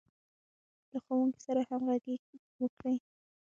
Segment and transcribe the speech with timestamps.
[0.91, 2.15] له ښوونکي سره همغږي
[2.61, 2.93] وکړه.